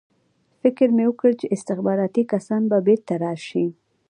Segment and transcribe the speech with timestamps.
[0.61, 3.65] فکر مې وکړ چې استخباراتي کسان به بېرته راشي